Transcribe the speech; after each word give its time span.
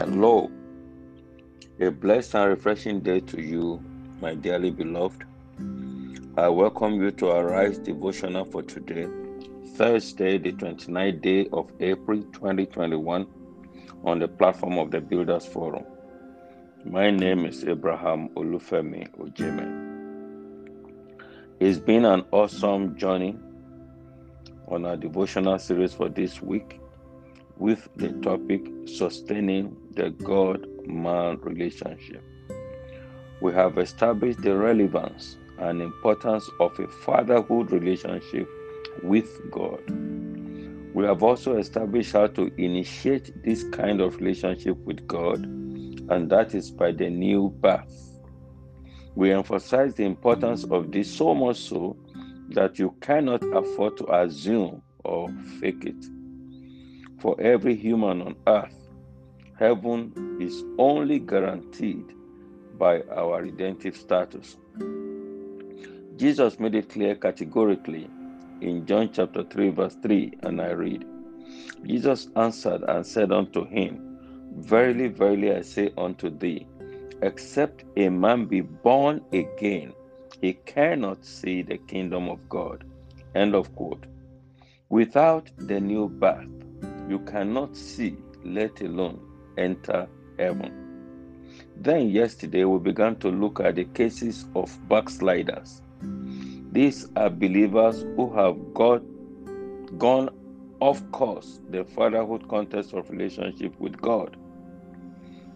Hello, 0.00 0.50
a 1.78 1.90
blessed 1.90 2.34
and 2.34 2.48
refreshing 2.48 3.00
day 3.00 3.20
to 3.20 3.38
you, 3.38 3.84
my 4.22 4.34
dearly 4.34 4.70
beloved. 4.70 5.24
I 6.38 6.48
welcome 6.48 6.94
you 7.02 7.10
to 7.10 7.28
our 7.28 7.44
Rise 7.44 7.76
devotional 7.76 8.46
for 8.46 8.62
today, 8.62 9.06
Thursday, 9.76 10.38
the 10.38 10.52
29th 10.52 11.20
day 11.20 11.48
of 11.52 11.70
April 11.80 12.22
2021, 12.32 13.26
on 14.02 14.18
the 14.18 14.26
platform 14.26 14.78
of 14.78 14.90
the 14.90 15.02
Builders 15.02 15.44
Forum. 15.44 15.84
My 16.86 17.10
name 17.10 17.44
is 17.44 17.62
Abraham 17.64 18.30
Olufemi 18.30 19.06
Ojeme. 19.18 20.70
It's 21.60 21.78
been 21.78 22.06
an 22.06 22.24
awesome 22.30 22.96
journey 22.96 23.36
on 24.66 24.86
our 24.86 24.96
devotional 24.96 25.58
series 25.58 25.92
for 25.92 26.08
this 26.08 26.40
week 26.40 26.80
with 27.60 27.88
the 27.96 28.08
topic 28.22 28.62
Sustaining 28.86 29.76
the 29.94 30.10
God 30.10 30.66
Man 30.86 31.38
relationship. 31.42 32.24
We 33.42 33.52
have 33.52 33.78
established 33.78 34.40
the 34.40 34.56
relevance 34.56 35.36
and 35.58 35.82
importance 35.82 36.48
of 36.58 36.78
a 36.80 36.88
fatherhood 36.88 37.70
relationship 37.70 38.48
with 39.02 39.28
God. 39.50 39.82
We 40.94 41.04
have 41.04 41.22
also 41.22 41.58
established 41.58 42.12
how 42.12 42.28
to 42.28 42.50
initiate 42.56 43.44
this 43.44 43.62
kind 43.64 44.00
of 44.00 44.16
relationship 44.16 44.76
with 44.78 45.06
God, 45.06 45.44
and 45.44 46.30
that 46.30 46.54
is 46.54 46.70
by 46.70 46.92
the 46.92 47.10
new 47.10 47.50
birth. 47.60 48.18
We 49.14 49.32
emphasize 49.32 49.94
the 49.94 50.04
importance 50.04 50.64
of 50.64 50.90
this 50.92 51.14
so 51.14 51.34
much 51.34 51.58
so 51.58 51.96
that 52.50 52.78
you 52.78 52.94
cannot 53.02 53.42
afford 53.54 53.98
to 53.98 54.14
assume 54.14 54.82
or 55.04 55.28
fake 55.60 55.84
it. 55.84 56.19
For 57.20 57.40
every 57.40 57.76
human 57.76 58.22
on 58.22 58.36
earth, 58.46 58.88
heaven 59.58 60.38
is 60.40 60.64
only 60.78 61.18
guaranteed 61.18 62.14
by 62.78 63.02
our 63.02 63.42
redemptive 63.42 63.96
status. 63.96 64.56
Jesus 66.16 66.58
made 66.58 66.74
it 66.74 66.88
clear 66.88 67.14
categorically 67.14 68.08
in 68.62 68.86
John 68.86 69.10
chapter 69.12 69.44
3, 69.44 69.70
verse 69.70 69.96
3, 70.02 70.38
and 70.42 70.60
I 70.60 70.70
read 70.70 71.04
Jesus 71.84 72.28
answered 72.36 72.82
and 72.88 73.04
said 73.06 73.32
unto 73.32 73.66
him, 73.66 74.18
Verily, 74.56 75.08
verily, 75.08 75.52
I 75.54 75.62
say 75.62 75.90
unto 75.98 76.30
thee, 76.30 76.66
except 77.22 77.84
a 77.96 78.08
man 78.08 78.46
be 78.46 78.60
born 78.60 79.22
again, 79.32 79.92
he 80.40 80.54
cannot 80.54 81.24
see 81.24 81.62
the 81.62 81.78
kingdom 81.78 82.28
of 82.28 82.48
God. 82.48 82.84
End 83.34 83.54
of 83.54 83.74
quote. 83.74 84.06
Without 84.88 85.50
the 85.56 85.80
new 85.80 86.08
birth, 86.08 86.48
you 87.10 87.18
cannot 87.20 87.76
see, 87.76 88.16
let 88.44 88.80
alone 88.80 89.18
enter 89.58 90.08
heaven. 90.38 90.72
Then, 91.76 92.10
yesterday, 92.10 92.64
we 92.64 92.78
began 92.78 93.16
to 93.16 93.28
look 93.28 93.58
at 93.58 93.74
the 93.74 93.84
cases 93.84 94.46
of 94.54 94.70
backsliders. 94.88 95.82
These 96.70 97.08
are 97.16 97.28
believers 97.28 98.02
who 98.14 98.32
have 98.36 98.74
got, 98.74 99.02
gone 99.98 100.30
off 100.78 101.02
course 101.10 101.60
the 101.70 101.84
fatherhood 101.84 102.48
context 102.48 102.94
of 102.94 103.10
relationship 103.10 103.78
with 103.80 104.00
God. 104.00 104.36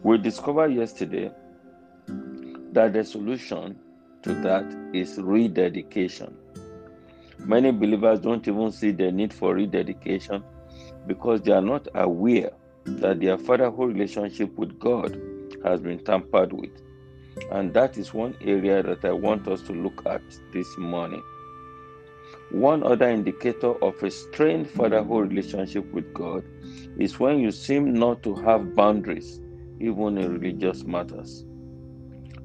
We 0.02 0.18
discovered 0.18 0.74
yesterday 0.74 1.30
that 2.72 2.92
the 2.92 3.04
solution 3.04 3.78
to 4.22 4.34
that 4.42 4.66
is 4.92 5.18
rededication. 5.18 6.36
Many 7.38 7.70
believers 7.70 8.18
don't 8.20 8.46
even 8.48 8.72
see 8.72 8.90
the 8.90 9.12
need 9.12 9.32
for 9.32 9.54
rededication 9.54 10.42
because 11.06 11.42
they 11.42 11.52
are 11.52 11.62
not 11.62 11.88
aware 11.94 12.50
that 12.84 13.20
their 13.20 13.38
fatherhood 13.38 13.94
relationship 13.94 14.56
with 14.56 14.78
God 14.78 15.20
has 15.64 15.80
been 15.80 15.98
tampered 16.04 16.52
with. 16.52 16.70
And 17.50 17.72
that 17.74 17.96
is 17.98 18.14
one 18.14 18.36
area 18.40 18.82
that 18.82 19.04
I 19.04 19.12
want 19.12 19.48
us 19.48 19.62
to 19.62 19.72
look 19.72 20.04
at 20.06 20.22
this 20.52 20.78
morning. 20.78 21.22
One 22.50 22.82
other 22.84 23.08
indicator 23.08 23.72
of 23.82 24.00
a 24.02 24.10
strained 24.10 24.70
fatherhood 24.70 25.30
relationship 25.30 25.90
with 25.92 26.12
God 26.14 26.44
is 26.98 27.18
when 27.18 27.40
you 27.40 27.50
seem 27.50 27.94
not 27.94 28.22
to 28.22 28.34
have 28.36 28.74
boundaries, 28.74 29.40
even 29.80 30.18
in 30.18 30.38
religious 30.38 30.84
matters. 30.84 31.44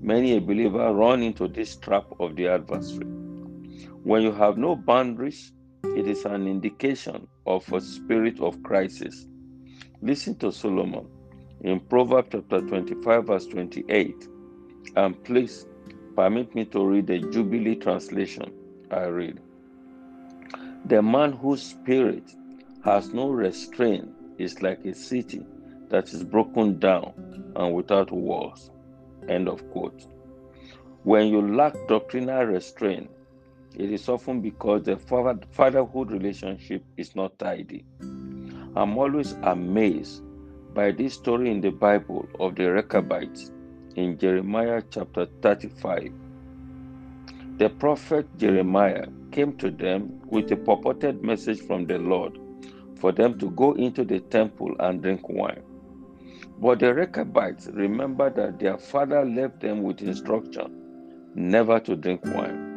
Many 0.01 0.37
a 0.37 0.41
believer 0.41 0.93
run 0.93 1.21
into 1.21 1.47
this 1.47 1.75
trap 1.75 2.05
of 2.19 2.35
the 2.35 2.47
adversary. 2.47 3.05
When 4.03 4.23
you 4.23 4.31
have 4.31 4.57
no 4.57 4.75
boundaries, 4.75 5.51
it 5.83 6.07
is 6.07 6.25
an 6.25 6.47
indication 6.47 7.27
of 7.45 7.71
a 7.73 7.81
spirit 7.81 8.39
of 8.39 8.61
crisis. 8.63 9.27
Listen 10.01 10.35
to 10.35 10.51
Solomon 10.51 11.07
in 11.61 11.79
Proverbs 11.79 12.29
chapter 12.31 12.61
25, 12.61 13.25
verse 13.25 13.45
28. 13.47 14.27
And 14.95 15.23
please 15.23 15.65
permit 16.15 16.53
me 16.55 16.65
to 16.65 16.85
read 16.85 17.07
the 17.07 17.19
Jubilee 17.19 17.75
translation. 17.75 18.51
I 18.91 19.03
read 19.05 19.39
The 20.85 21.01
man 21.01 21.33
whose 21.33 21.61
spirit 21.61 22.33
has 22.83 23.13
no 23.13 23.29
restraint 23.29 24.09
is 24.37 24.61
like 24.61 24.83
a 24.85 24.93
city 24.93 25.45
that 25.89 26.13
is 26.13 26.23
broken 26.23 26.79
down 26.79 27.13
and 27.55 27.73
without 27.73 28.11
walls. 28.11 28.71
End 29.27 29.49
of 29.49 29.69
quote. 29.71 30.07
When 31.03 31.27
you 31.27 31.55
lack 31.55 31.73
doctrinal 31.87 32.43
restraint, 32.45 33.09
it 33.75 33.91
is 33.91 34.09
often 34.09 34.41
because 34.41 34.83
the 34.83 34.97
fatherhood 34.97 36.11
relationship 36.11 36.83
is 36.97 37.15
not 37.15 37.37
tidy. 37.39 37.85
I'm 38.75 38.97
always 38.97 39.33
amazed 39.43 40.23
by 40.73 40.91
this 40.91 41.13
story 41.15 41.49
in 41.49 41.61
the 41.61 41.71
Bible 41.71 42.27
of 42.39 42.55
the 42.55 42.71
Rechabites 42.71 43.51
in 43.95 44.17
Jeremiah 44.17 44.81
chapter 44.89 45.27
35. 45.41 46.11
The 47.57 47.69
prophet 47.69 48.27
Jeremiah 48.37 49.07
came 49.31 49.57
to 49.57 49.69
them 49.69 50.21
with 50.25 50.51
a 50.51 50.55
purported 50.55 51.23
message 51.23 51.59
from 51.61 51.85
the 51.85 51.97
Lord 51.97 52.39
for 52.95 53.11
them 53.11 53.37
to 53.39 53.49
go 53.51 53.73
into 53.73 54.03
the 54.03 54.19
temple 54.19 54.75
and 54.79 55.01
drink 55.01 55.27
wine. 55.29 55.63
But 56.59 56.79
the 56.79 56.93
Rechabites 56.93 57.67
remembered 57.67 58.35
that 58.35 58.59
their 58.59 58.77
father 58.77 59.25
left 59.25 59.61
them 59.61 59.83
with 59.83 60.01
instruction 60.01 61.31
never 61.35 61.79
to 61.79 61.95
drink 61.95 62.25
wine. 62.25 62.68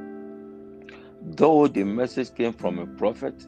Though 1.25 1.69
the 1.69 1.85
message 1.85 2.35
came 2.35 2.53
from 2.53 2.79
a 2.81 2.87
prophet, 2.87 3.47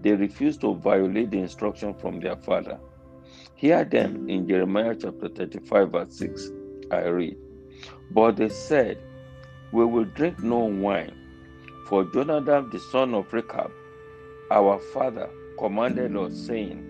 they 0.00 0.12
refused 0.14 0.62
to 0.62 0.74
violate 0.74 1.30
the 1.30 1.40
instruction 1.40 1.94
from 1.94 2.20
their 2.20 2.36
father. 2.36 2.80
Hear 3.54 3.84
them 3.84 4.28
in 4.28 4.48
Jeremiah 4.48 4.96
chapter 4.96 5.28
35, 5.28 5.92
verse 5.92 6.18
6. 6.18 6.50
I 6.90 7.04
read, 7.06 7.38
But 8.10 8.36
they 8.36 8.48
said, 8.50 8.98
We 9.72 9.84
will 9.86 10.04
drink 10.06 10.40
no 10.42 10.58
wine, 10.60 11.14
for 11.88 12.04
Jonadab 12.04 12.72
the 12.72 12.80
son 12.80 13.14
of 13.14 13.32
Rechab, 13.32 13.70
our 14.50 14.78
father, 14.78 15.30
commanded 15.58 16.16
us, 16.16 16.34
saying, 16.34 16.84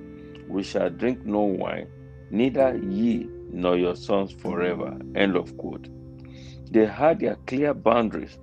We 0.49 0.63
shall 0.65 0.91
drink 0.91 1.25
no 1.25 1.43
wine, 1.43 1.89
neither 2.31 2.77
ye 2.79 3.29
nor 3.53 3.77
your 3.77 3.97
sons 3.97 4.33
forever. 4.33 4.99
End 5.15 5.37
of 5.37 5.57
quote. 5.59 5.89
They 6.71 6.87
had 6.87 7.21
their 7.21 7.37
clear 7.47 7.75
boundaries 7.75 8.39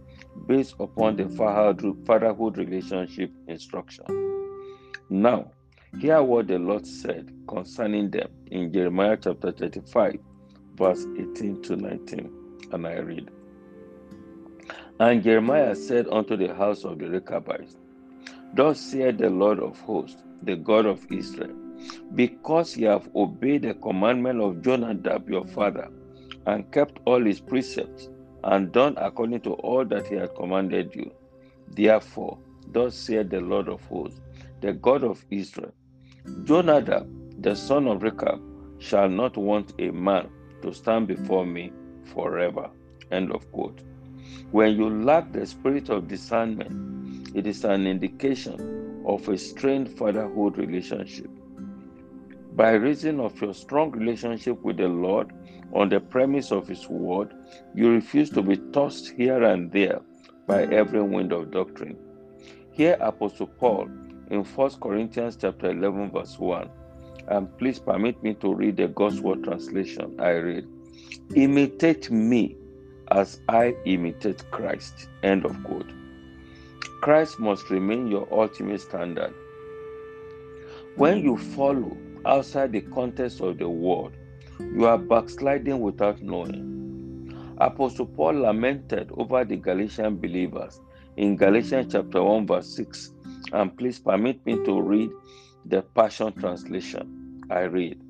based 0.47 0.75
upon 0.79 1.15
the 1.15 1.29
fatherhood 1.29 2.57
relationship 2.57 3.31
instruction. 3.47 4.05
Now, 5.09 5.51
hear 5.99 6.23
what 6.23 6.47
the 6.47 6.57
Lord 6.57 6.87
said 6.87 7.33
concerning 7.47 8.09
them 8.11 8.29
in 8.47 8.71
Jeremiah 8.71 9.17
chapter 9.21 9.51
35, 9.51 10.19
verse 10.75 11.05
18 11.17 11.61
to 11.63 11.75
19. 11.75 12.31
And 12.71 12.87
I 12.87 12.99
read 12.99 13.29
And 14.99 15.23
Jeremiah 15.23 15.75
said 15.75 16.07
unto 16.09 16.37
the 16.37 16.53
house 16.53 16.85
of 16.85 16.99
the 16.99 17.09
Rechabites, 17.09 17.75
Thus 18.53 18.79
saith 18.79 19.17
the 19.17 19.29
Lord 19.29 19.59
of 19.59 19.79
hosts, 19.81 20.21
the 20.43 20.55
God 20.55 20.85
of 20.85 21.05
Israel, 21.11 21.55
because 22.15 22.77
ye 22.77 22.85
have 22.85 23.09
obeyed 23.15 23.63
the 23.63 23.73
commandment 23.73 24.41
of 24.41 24.61
Jonadab 24.61 25.29
your 25.29 25.45
father, 25.47 25.89
and 26.45 26.71
kept 26.71 26.99
all 27.05 27.23
his 27.23 27.39
precepts, 27.39 28.09
and 28.43 28.71
done 28.71 28.95
according 28.97 29.41
to 29.41 29.53
all 29.53 29.85
that 29.85 30.07
he 30.07 30.15
had 30.15 30.35
commanded 30.35 30.93
you. 30.95 31.11
Therefore, 31.67 32.37
thus 32.67 32.95
saith 32.95 33.29
the 33.29 33.41
Lord 33.41 33.67
of 33.67 33.81
hosts, 33.85 34.21
the 34.61 34.73
God 34.73 35.03
of 35.03 35.23
Israel 35.29 35.73
Jonadab, 36.43 37.41
the 37.41 37.55
son 37.55 37.87
of 37.87 38.03
Rechab, 38.03 38.39
shall 38.79 39.09
not 39.09 39.37
want 39.37 39.73
a 39.79 39.91
man 39.91 40.29
to 40.61 40.73
stand 40.73 41.07
before 41.07 41.45
me 41.45 41.71
forever. 42.13 42.69
End 43.11 43.31
of 43.31 43.51
quote. 43.51 43.81
When 44.51 44.75
you 44.77 44.89
lack 44.89 45.31
the 45.31 45.45
spirit 45.45 45.89
of 45.89 46.07
discernment, 46.07 47.35
it 47.35 47.47
is 47.47 47.63
an 47.63 47.87
indication 47.87 49.03
of 49.05 49.27
a 49.29 49.37
strained 49.37 49.97
fatherhood 49.97 50.57
relationship. 50.57 51.29
By 52.53 52.71
reason 52.71 53.19
of 53.19 53.39
your 53.41 53.53
strong 53.53 53.91
relationship 53.91 54.61
with 54.61 54.77
the 54.77 54.87
Lord 54.87 55.31
on 55.73 55.89
the 55.89 55.99
premise 55.99 56.51
of 56.51 56.67
His 56.67 56.87
word, 56.87 57.33
you 57.73 57.91
refuse 57.91 58.29
to 58.31 58.41
be 58.41 58.57
tossed 58.71 59.11
here 59.11 59.43
and 59.43 59.71
there 59.71 60.01
by 60.47 60.63
every 60.63 61.01
wind 61.01 61.31
of 61.31 61.51
doctrine. 61.51 61.97
Hear, 62.71 62.97
Apostle 62.99 63.47
Paul 63.47 63.89
in 64.29 64.43
1 64.43 64.69
Corinthians 64.81 65.37
chapter 65.39 65.71
11, 65.71 66.11
verse 66.11 66.39
1, 66.39 66.69
And 67.27 67.57
please 67.57 67.79
permit 67.79 68.21
me 68.23 68.33
to 68.35 68.53
read 68.53 68.77
the 68.77 68.87
gospel 68.87 69.35
translation. 69.35 70.15
I 70.19 70.31
read, 70.31 70.67
Imitate 71.35 72.09
me 72.09 72.55
as 73.11 73.41
I 73.49 73.75
imitate 73.85 74.49
Christ. 74.51 75.09
End 75.23 75.45
of 75.45 75.61
quote. 75.63 75.91
Christ 77.01 77.39
must 77.39 77.69
remain 77.69 78.07
your 78.07 78.27
ultimate 78.31 78.81
standard. 78.81 79.33
When 80.95 81.19
you 81.19 81.37
follow 81.37 81.97
outside 82.25 82.71
the 82.71 82.81
context 82.81 83.41
of 83.41 83.57
the 83.57 83.67
world, 83.67 84.13
you 84.73 84.85
are 84.85 84.97
backsliding 84.97 85.79
without 85.79 86.21
knowing. 86.21 87.55
Apostle 87.59 88.05
Paul 88.05 88.39
lamented 88.41 89.11
over 89.15 89.45
the 89.45 89.55
Galatian 89.55 90.17
believers 90.17 90.79
in 91.17 91.35
Galatians 91.35 91.91
chapter 91.93 92.23
1, 92.23 92.47
verse 92.47 92.75
6. 92.75 93.13
And 93.53 93.77
please 93.77 93.99
permit 93.99 94.45
me 94.45 94.55
to 94.65 94.81
read 94.81 95.11
the 95.65 95.81
Passion 95.81 96.33
Translation. 96.33 97.43
I 97.49 97.61
read, 97.61 98.01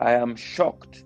I 0.00 0.12
am 0.12 0.36
shocked 0.36 1.04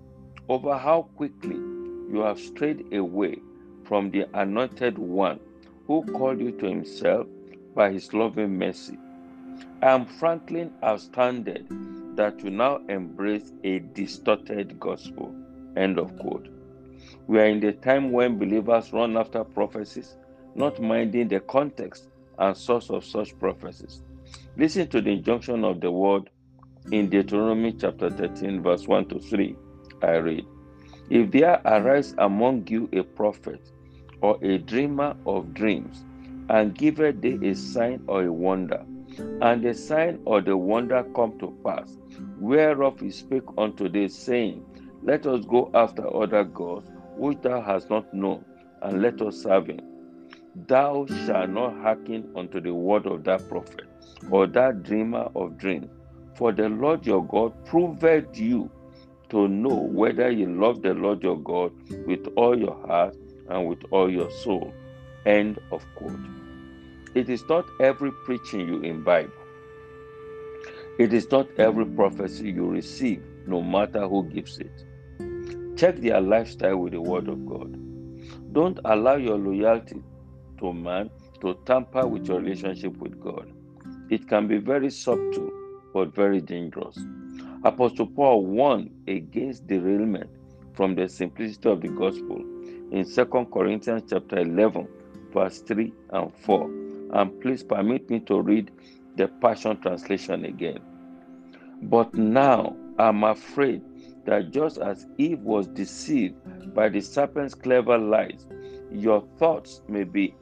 over 0.48 0.76
how 0.76 1.02
quickly 1.16 1.56
you 1.56 2.22
have 2.24 2.40
strayed 2.40 2.92
away 2.92 3.38
from 3.84 4.10
the 4.10 4.26
anointed 4.34 4.98
one 4.98 5.38
who 5.86 6.04
called 6.04 6.40
you 6.40 6.52
to 6.52 6.66
himself 6.66 7.26
by 7.74 7.92
his 7.92 8.12
loving 8.12 8.58
mercy. 8.58 8.98
I 9.82 9.90
am 9.90 10.06
frankly 10.06 10.70
astounded 10.82 11.68
that 12.18 12.42
you 12.42 12.50
now 12.50 12.80
embrace 12.88 13.52
a 13.62 13.78
distorted 13.78 14.78
gospel. 14.80 15.32
End 15.76 16.00
of 16.00 16.18
quote. 16.18 16.48
We 17.28 17.38
are 17.38 17.46
in 17.46 17.60
the 17.60 17.72
time 17.72 18.10
when 18.10 18.40
believers 18.40 18.92
run 18.92 19.16
after 19.16 19.44
prophecies, 19.44 20.16
not 20.56 20.82
minding 20.82 21.28
the 21.28 21.38
context 21.38 22.08
and 22.36 22.56
source 22.56 22.90
of 22.90 23.04
such 23.04 23.38
prophecies. 23.38 24.02
Listen 24.56 24.88
to 24.88 25.00
the 25.00 25.12
injunction 25.12 25.62
of 25.62 25.80
the 25.80 25.92
word 25.92 26.28
in 26.90 27.08
Deuteronomy 27.08 27.72
chapter 27.72 28.10
13, 28.10 28.62
verse 28.64 28.88
1 28.88 29.08
to 29.10 29.20
3. 29.20 29.56
I 30.02 30.16
read 30.16 30.46
If 31.10 31.30
there 31.30 31.60
arise 31.64 32.16
among 32.18 32.66
you 32.66 32.88
a 32.92 33.04
prophet 33.04 33.70
or 34.22 34.42
a 34.42 34.58
dreamer 34.58 35.16
of 35.24 35.54
dreams, 35.54 36.04
and 36.50 36.74
giveth 36.74 37.20
thee 37.20 37.38
a 37.48 37.54
sign 37.54 38.02
or 38.08 38.24
a 38.24 38.32
wonder, 38.32 38.84
and 39.18 39.62
the 39.62 39.74
sign 39.74 40.20
or 40.24 40.40
the 40.40 40.56
wonder 40.56 41.04
come 41.14 41.38
to 41.38 41.56
pass, 41.64 41.96
whereof 42.38 43.00
he 43.00 43.10
spake 43.10 43.44
unto 43.56 43.88
thee, 43.88 44.08
saying, 44.08 44.64
Let 45.02 45.26
us 45.26 45.44
go 45.44 45.70
after 45.74 46.14
other 46.14 46.44
gods 46.44 46.90
which 47.16 47.40
thou 47.42 47.60
hast 47.62 47.90
not 47.90 48.12
known, 48.14 48.44
and 48.82 49.02
let 49.02 49.20
us 49.22 49.42
serve 49.42 49.66
him. 49.68 49.80
Thou 50.66 51.06
shalt 51.06 51.50
not 51.50 51.74
hearken 51.82 52.32
unto 52.36 52.60
the 52.60 52.74
word 52.74 53.06
of 53.06 53.24
that 53.24 53.48
prophet, 53.48 53.86
or 54.30 54.46
that 54.48 54.82
dreamer 54.82 55.28
of 55.34 55.56
dreams, 55.58 55.90
for 56.36 56.52
the 56.52 56.68
Lord 56.68 57.06
your 57.06 57.24
God 57.26 57.64
proved 57.64 58.36
you 58.36 58.70
to 59.30 59.48
know 59.48 59.74
whether 59.74 60.30
you 60.30 60.46
love 60.46 60.82
the 60.82 60.94
Lord 60.94 61.22
your 61.22 61.38
God 61.38 61.72
with 62.06 62.26
all 62.36 62.58
your 62.58 62.76
heart 62.86 63.14
and 63.48 63.68
with 63.68 63.80
all 63.90 64.10
your 64.10 64.30
soul. 64.30 64.72
End 65.26 65.58
of 65.70 65.84
quote. 65.94 66.37
It 67.18 67.28
is 67.28 67.48
not 67.48 67.66
every 67.80 68.12
preaching 68.12 68.68
you 68.68 68.80
imbibe. 68.82 69.32
It 71.00 71.12
is 71.12 71.28
not 71.32 71.48
every 71.58 71.84
prophecy 71.84 72.52
you 72.52 72.66
receive, 72.66 73.20
no 73.44 73.60
matter 73.60 74.06
who 74.06 74.22
gives 74.22 74.60
it. 74.60 74.84
Check 75.76 75.96
their 75.96 76.20
lifestyle 76.20 76.76
with 76.76 76.92
the 76.92 77.00
Word 77.00 77.26
of 77.26 77.44
God. 77.44 77.76
Don't 78.52 78.78
allow 78.84 79.16
your 79.16 79.36
loyalty 79.36 80.00
to 80.60 80.72
man 80.72 81.10
to 81.40 81.58
tamper 81.66 82.06
with 82.06 82.28
your 82.28 82.38
relationship 82.38 82.96
with 82.98 83.20
God. 83.20 83.52
It 84.10 84.28
can 84.28 84.46
be 84.46 84.58
very 84.58 84.90
subtle 84.90 85.50
but 85.92 86.14
very 86.14 86.40
dangerous. 86.40 87.00
Apostle 87.64 88.06
Paul 88.06 88.46
warned 88.46 88.92
against 89.08 89.66
derailment 89.66 90.30
from 90.74 90.94
the 90.94 91.08
simplicity 91.08 91.68
of 91.68 91.80
the 91.80 91.88
gospel 91.88 92.38
in 92.92 93.04
2 93.12 93.24
Corinthians 93.52 94.04
chapter 94.08 94.38
11 94.38 94.86
verse 95.32 95.58
3 95.62 95.92
and 96.10 96.32
4. 96.32 96.87
And 97.12 97.40
please 97.40 97.62
permit 97.62 98.08
me 98.10 98.20
to 98.20 98.40
read 98.40 98.70
the 99.16 99.28
Passion 99.28 99.80
Translation 99.80 100.44
again. 100.44 100.80
But 101.82 102.14
now 102.14 102.76
I'm 102.98 103.24
afraid 103.24 103.82
that 104.26 104.50
just 104.50 104.78
as 104.78 105.06
Eve 105.16 105.40
was 105.40 105.68
deceived 105.68 106.74
by 106.74 106.88
the 106.88 107.00
serpent's 107.00 107.54
clever 107.54 107.96
lies, 107.96 108.46
your 108.90 109.22
thoughts 109.38 109.82
may 109.88 110.04
be 110.04 110.34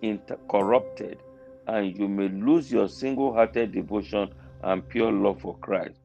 corrupted 0.49 1.19
and 1.67 1.97
you 1.99 2.09
may 2.09 2.29
lose 2.29 2.71
your 2.71 2.89
single 2.89 3.33
hearted 3.33 3.73
devotion 3.73 4.33
and 4.63 4.89
pure 4.89 5.13
love 5.13 5.41
for 5.41 5.57
Christ. 5.59 6.01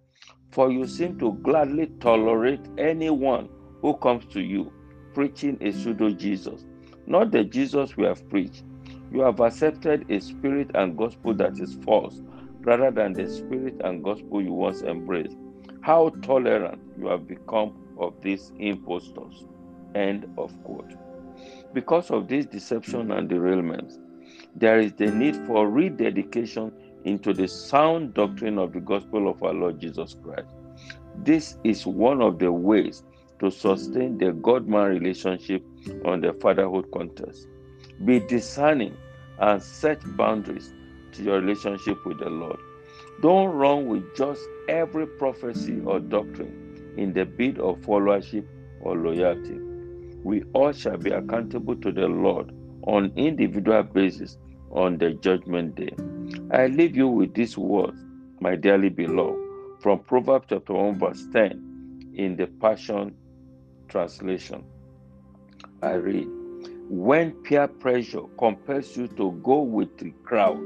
For 0.51 0.71
you 0.71 0.85
seem 0.85 1.17
to 1.19 1.33
gladly 1.43 1.87
tolerate 1.99 2.67
anyone 2.77 3.49
who 3.81 3.95
comes 3.97 4.25
to 4.33 4.41
you 4.41 4.71
preaching 5.13 5.57
a 5.61 5.71
pseudo 5.71 6.11
Jesus, 6.11 6.65
not 7.05 7.31
the 7.31 7.43
Jesus 7.43 7.97
we 7.97 8.05
have 8.05 8.27
preached. 8.29 8.63
You 9.11 9.21
have 9.21 9.39
accepted 9.41 10.09
a 10.09 10.19
spirit 10.21 10.71
and 10.73 10.97
gospel 10.97 11.33
that 11.35 11.59
is 11.59 11.75
false 11.83 12.21
rather 12.61 12.91
than 12.91 13.13
the 13.13 13.29
spirit 13.29 13.75
and 13.83 14.03
gospel 14.03 14.41
you 14.41 14.53
once 14.53 14.83
embraced. 14.83 15.35
How 15.81 16.09
tolerant 16.21 16.81
you 16.97 17.07
have 17.07 17.27
become 17.27 17.73
of 17.99 18.13
these 18.21 18.51
impostors. 18.57 19.45
End 19.95 20.27
of 20.37 20.51
quote. 20.63 20.93
Because 21.73 22.11
of 22.11 22.27
this 22.27 22.45
deception 22.45 23.11
and 23.11 23.27
derailment, 23.27 23.93
there 24.55 24.79
is 24.79 24.93
the 24.93 25.07
need 25.07 25.35
for 25.47 25.69
rededication 25.69 26.71
into 27.03 27.33
the 27.33 27.47
sound 27.47 28.13
doctrine 28.13 28.57
of 28.57 28.73
the 28.73 28.79
gospel 28.79 29.29
of 29.29 29.41
our 29.43 29.53
Lord 29.53 29.79
Jesus 29.79 30.15
Christ. 30.23 30.53
This 31.23 31.57
is 31.63 31.85
one 31.85 32.21
of 32.21 32.39
the 32.39 32.51
ways 32.51 33.03
to 33.39 33.49
sustain 33.49 34.17
the 34.17 34.31
God 34.33 34.67
man 34.67 34.89
relationship 34.89 35.63
on 36.05 36.21
the 36.21 36.33
fatherhood 36.33 36.85
contest. 36.93 37.47
Be 38.05 38.19
discerning 38.19 38.97
and 39.39 39.61
set 39.61 39.99
boundaries 40.17 40.73
to 41.13 41.23
your 41.23 41.39
relationship 41.41 42.05
with 42.05 42.19
the 42.19 42.29
Lord. 42.29 42.59
Don't 43.21 43.53
run 43.55 43.87
with 43.87 44.15
just 44.15 44.41
every 44.67 45.05
prophecy 45.05 45.81
or 45.85 45.99
doctrine 45.99 46.93
in 46.97 47.13
the 47.13 47.25
bid 47.25 47.59
of 47.59 47.77
followership 47.81 48.45
or 48.81 48.97
loyalty. 48.97 49.59
We 50.23 50.43
all 50.53 50.71
shall 50.71 50.97
be 50.97 51.11
accountable 51.11 51.75
to 51.77 51.91
the 51.91 52.07
Lord 52.07 52.51
on 52.87 53.11
individual 53.15 53.83
basis 53.83 54.37
on 54.71 54.97
the 54.97 55.11
judgment 55.13 55.75
day. 55.75 55.95
I 56.51 56.67
leave 56.67 56.95
you 56.95 57.07
with 57.07 57.33
these 57.33 57.57
words, 57.57 57.99
my 58.39 58.55
dearly 58.55 58.89
beloved, 58.89 59.37
from 59.81 59.99
Proverbs 59.99 60.47
chapter 60.49 60.73
1, 60.73 60.99
verse 60.99 61.27
10 61.33 62.13
in 62.15 62.35
the 62.35 62.47
Passion 62.47 63.15
Translation. 63.89 64.63
I 65.81 65.93
read, 65.93 66.27
When 66.91 67.31
peer 67.43 67.69
pressure 67.69 68.23
compels 68.37 68.97
you 68.97 69.07
to 69.07 69.31
go 69.43 69.61
with 69.61 69.97
the 69.97 70.11
crowd 70.25 70.59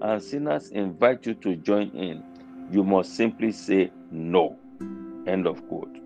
and 0.00 0.20
sinners 0.20 0.70
invite 0.70 1.24
you 1.24 1.34
to 1.34 1.54
join 1.54 1.90
in, 1.90 2.20
you 2.72 2.82
must 2.82 3.14
simply 3.14 3.52
say 3.52 3.92
no. 4.10 4.58
End 5.28 5.46
of 5.46 5.64
quote. 5.68 5.98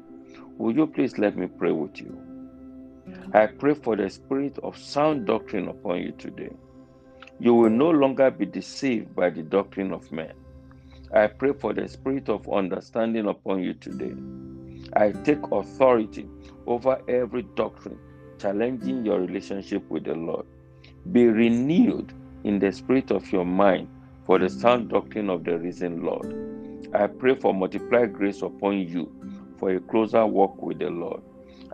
Will 0.58 0.76
you 0.76 0.86
please 0.86 1.16
let 1.16 1.38
me 1.38 1.46
pray 1.46 1.72
with 1.72 1.98
you? 1.98 2.20
I 3.32 3.46
pray 3.46 3.72
for 3.72 3.96
the 3.96 4.10
spirit 4.10 4.58
of 4.62 4.76
sound 4.76 5.26
doctrine 5.26 5.68
upon 5.68 6.02
you 6.02 6.12
today. 6.12 6.50
You 7.40 7.54
will 7.54 7.70
no 7.70 7.88
longer 7.88 8.30
be 8.30 8.44
deceived 8.44 9.16
by 9.16 9.30
the 9.30 9.42
doctrine 9.42 9.90
of 9.90 10.12
men. 10.12 10.34
I 11.14 11.28
pray 11.28 11.54
for 11.54 11.72
the 11.72 11.88
spirit 11.88 12.28
of 12.28 12.46
understanding 12.52 13.26
upon 13.26 13.62
you 13.62 13.72
today. 13.72 14.12
I 14.92 15.12
take 15.12 15.42
authority 15.50 16.28
over 16.66 17.00
every 17.08 17.44
doctrine 17.54 17.98
challenging 18.38 19.04
your 19.04 19.20
relationship 19.20 19.88
with 19.90 20.04
the 20.04 20.14
Lord. 20.14 20.46
Be 21.12 21.26
renewed 21.26 22.12
in 22.44 22.58
the 22.58 22.72
spirit 22.72 23.10
of 23.10 23.30
your 23.32 23.44
mind 23.44 23.88
for 24.24 24.38
the 24.38 24.48
sound 24.48 24.90
doctrine 24.90 25.30
of 25.30 25.44
the 25.44 25.58
risen 25.58 26.02
Lord. 26.02 26.34
I 26.94 27.06
pray 27.06 27.34
for 27.34 27.52
multiplied 27.52 28.12
grace 28.12 28.42
upon 28.42 28.78
you 28.78 29.12
for 29.58 29.70
a 29.70 29.80
closer 29.80 30.26
walk 30.26 30.62
with 30.62 30.78
the 30.78 30.90
Lord. 30.90 31.22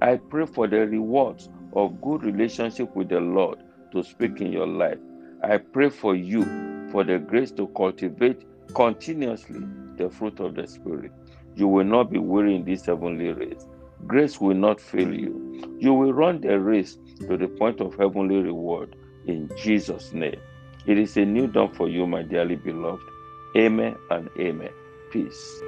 I 0.00 0.16
pray 0.16 0.46
for 0.46 0.66
the 0.66 0.86
rewards 0.86 1.48
of 1.74 2.00
good 2.00 2.24
relationship 2.24 2.94
with 2.94 3.08
the 3.08 3.20
Lord 3.20 3.58
to 3.92 4.02
speak 4.02 4.40
in 4.40 4.52
your 4.52 4.66
life. 4.66 4.98
I 5.42 5.58
pray 5.58 5.90
for 5.90 6.14
you 6.14 6.44
for 6.90 7.04
the 7.04 7.18
grace 7.18 7.50
to 7.52 7.66
cultivate 7.68 8.44
continuously 8.74 9.60
the 9.96 10.08
fruit 10.10 10.40
of 10.40 10.54
the 10.54 10.66
Spirit. 10.66 11.12
You 11.54 11.68
will 11.68 11.84
not 11.84 12.10
be 12.10 12.18
weary 12.18 12.56
in 12.56 12.64
this 12.64 12.86
heavenly 12.86 13.32
race. 13.32 13.66
Grace 14.06 14.40
will 14.40 14.56
not 14.56 14.80
fail 14.80 15.12
you. 15.14 15.76
You 15.78 15.94
will 15.94 16.12
run 16.12 16.40
the 16.40 16.58
race 16.58 16.98
to 17.28 17.36
the 17.36 17.48
point 17.48 17.80
of 17.80 17.94
heavenly 17.96 18.36
reward 18.36 18.96
in 19.26 19.50
Jesus' 19.56 20.12
name. 20.12 20.40
It 20.86 20.98
is 20.98 21.16
a 21.16 21.24
new 21.24 21.46
dawn 21.46 21.72
for 21.72 21.88
you, 21.88 22.06
my 22.06 22.22
dearly 22.22 22.56
beloved. 22.56 23.02
Amen 23.56 23.96
and 24.10 24.28
amen. 24.38 24.70
Peace. 25.10 25.62